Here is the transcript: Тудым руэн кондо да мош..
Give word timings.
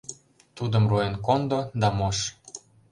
Тудым 0.57 0.83
руэн 0.89 1.13
кондо 1.25 1.59
да 1.81 1.87
мош.. 1.97 2.17